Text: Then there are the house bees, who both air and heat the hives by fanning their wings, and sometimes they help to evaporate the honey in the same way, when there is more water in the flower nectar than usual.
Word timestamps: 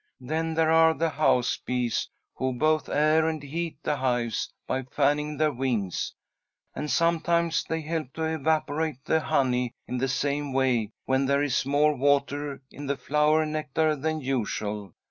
Then 0.19 0.55
there 0.55 0.71
are 0.71 0.95
the 0.95 1.11
house 1.11 1.57
bees, 1.63 2.09
who 2.33 2.53
both 2.53 2.89
air 2.89 3.27
and 3.29 3.43
heat 3.43 3.77
the 3.83 3.97
hives 3.97 4.51
by 4.65 4.81
fanning 4.81 5.37
their 5.37 5.51
wings, 5.51 6.15
and 6.75 6.89
sometimes 6.89 7.63
they 7.65 7.81
help 7.81 8.13
to 8.13 8.23
evaporate 8.23 9.05
the 9.05 9.19
honey 9.19 9.75
in 9.87 9.99
the 9.99 10.07
same 10.07 10.53
way, 10.53 10.89
when 11.05 11.27
there 11.27 11.43
is 11.43 11.67
more 11.67 11.95
water 11.95 12.63
in 12.71 12.87
the 12.87 12.97
flower 12.97 13.45
nectar 13.45 13.95
than 13.95 14.21
usual. 14.21 14.95